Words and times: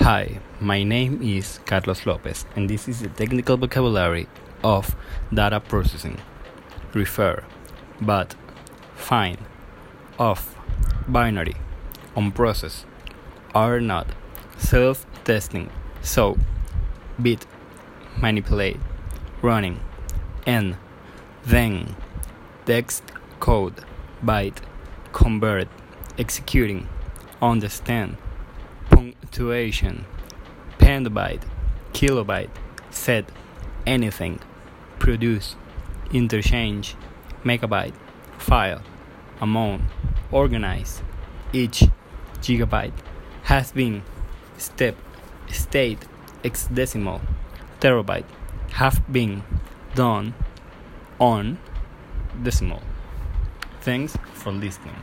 Hi, 0.00 0.40
my 0.60 0.84
name 0.84 1.22
is 1.22 1.58
Carlos 1.64 2.04
Lopez, 2.04 2.44
and 2.54 2.68
this 2.68 2.86
is 2.86 3.00
the 3.00 3.08
technical 3.08 3.56
vocabulary 3.56 4.28
of 4.62 4.94
data 5.32 5.58
processing. 5.58 6.18
Refer, 6.92 7.42
but, 8.00 8.36
find, 8.94 9.38
of, 10.18 10.54
binary, 11.08 11.56
on 12.14 12.30
process, 12.30 12.84
are 13.54 13.80
not, 13.80 14.06
self 14.58 15.06
testing, 15.24 15.70
so, 16.02 16.36
bit, 17.20 17.46
manipulate, 18.18 18.78
running, 19.40 19.80
and, 20.46 20.76
then, 21.46 21.96
text, 22.66 23.02
code, 23.40 23.82
byte, 24.22 24.58
convert, 25.12 25.68
executing, 26.18 26.86
understand 27.40 28.18
punctuation, 29.26 30.04
petabyte, 30.78 31.42
kilobyte, 31.92 32.48
set, 32.90 33.24
anything, 33.84 34.38
produce, 35.00 35.56
interchange, 36.12 36.94
megabyte, 37.44 37.94
file, 38.38 38.80
amount, 39.40 39.82
organize, 40.30 41.02
each, 41.52 41.84
gigabyte, 42.40 42.92
has 43.42 43.72
been, 43.72 44.02
step, 44.58 44.94
state, 45.50 45.98
hexadecimal, 46.44 47.20
terabyte, 47.80 48.24
have 48.74 49.02
been, 49.12 49.42
done, 49.96 50.34
on, 51.18 51.58
decimal. 52.44 52.82
Thanks 53.80 54.16
for 54.34 54.52
listening. 54.52 54.94